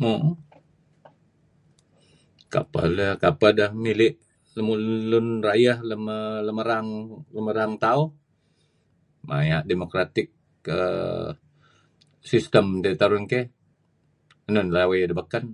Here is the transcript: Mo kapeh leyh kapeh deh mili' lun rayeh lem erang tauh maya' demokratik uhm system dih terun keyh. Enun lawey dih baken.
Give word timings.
Mo 0.00 0.10
kapeh 2.52 2.84
leyh 2.96 3.14
kapeh 3.22 3.50
deh 3.58 3.70
mili' 3.82 4.18
lun 5.10 5.26
rayeh 5.46 5.78
lem 6.46 6.58
erang 7.52 7.72
tauh 7.84 8.06
maya' 9.26 9.66
demokratik 9.70 10.26
uhm 10.74 11.30
system 12.30 12.66
dih 12.82 12.96
terun 13.00 13.24
keyh. 13.30 13.46
Enun 14.48 14.68
lawey 14.74 15.00
dih 15.08 15.18
baken. 15.20 15.44